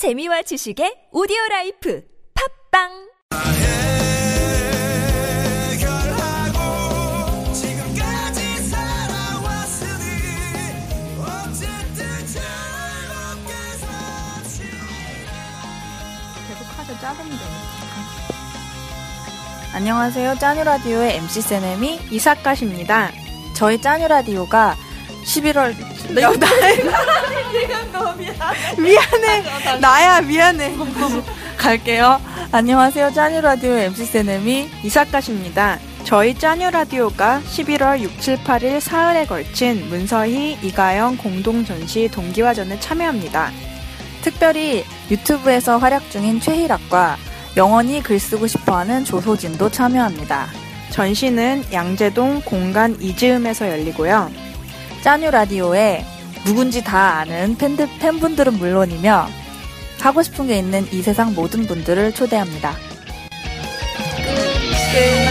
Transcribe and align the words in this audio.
재미와 0.00 0.40
지식의 0.40 1.12
오디오 1.12 1.36
life 1.50 2.02
팟빵. 2.72 2.88
안녕하세요. 19.74 20.38
짜뉴라디오의 20.38 21.16
MC 21.16 21.42
세네미 21.42 22.00
이사카십니다. 22.10 23.12
저희 23.54 23.78
짜뉴라디오가 23.78 24.76
11월 25.26 25.74
내가 26.14 26.30
나의 26.34 27.29
미안해 28.80 29.78
나야 29.80 30.20
미안해 30.20 30.74
갈게요. 31.56 32.20
안녕하세요. 32.52 33.12
짜뉴라디오 33.12 33.72
MC 33.72 34.06
세네미 34.06 34.70
이사카십니다. 34.82 35.78
저희 36.04 36.34
짜뉴라디오가 36.34 37.42
11월 37.46 38.00
6, 38.00 38.20
7, 38.20 38.38
8일 38.38 38.80
사흘에 38.80 39.26
걸친 39.26 39.88
문서희, 39.88 40.58
이가영 40.62 41.18
공동 41.18 41.64
전시 41.64 42.08
동기화전에 42.08 42.80
참여합니다. 42.80 43.52
특별히 44.22 44.84
유튜브에서 45.10 45.78
활약 45.78 46.10
중인 46.10 46.40
최희락과 46.40 47.16
영원히 47.56 48.02
글 48.02 48.18
쓰고 48.18 48.46
싶어하는 48.46 49.04
조소진도 49.04 49.70
참여합니다. 49.70 50.48
전시는 50.90 51.64
양재동 51.72 52.42
공간 52.44 52.96
이즈음에서 53.00 53.68
열리고요. 53.68 54.30
짜뉴 55.02 55.30
라디오에 55.30 56.04
누군지 56.44 56.82
다 56.82 57.18
아는 57.18 57.56
팬들, 57.56 57.88
팬분들은 58.00 58.54
물론이며 58.54 59.28
하고 60.00 60.22
싶은 60.22 60.46
게 60.48 60.58
있는 60.58 60.86
이 60.92 61.02
세상 61.02 61.34
모든 61.34 61.66
분들을 61.66 62.12
초대합니다. 62.14 62.72
끝. 64.92 65.29